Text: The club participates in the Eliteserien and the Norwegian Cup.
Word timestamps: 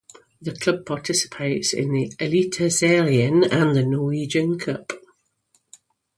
The 0.41 0.53
club 0.53 0.87
participates 0.87 1.73
in 1.75 1.93
the 1.93 2.09
Eliteserien 2.17 3.47
and 3.51 3.75
the 3.75 3.85
Norwegian 3.85 4.57
Cup. 4.57 4.93